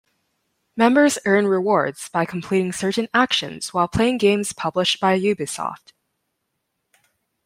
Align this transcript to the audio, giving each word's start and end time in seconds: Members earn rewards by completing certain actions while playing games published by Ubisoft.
Members 0.75 1.19
earn 1.25 1.45
rewards 1.45 2.09
by 2.09 2.25
completing 2.25 2.71
certain 2.73 3.07
actions 3.13 3.71
while 3.71 3.87
playing 3.87 4.17
games 4.17 4.51
published 4.51 4.99
by 4.99 5.15
Ubisoft. 5.19 5.93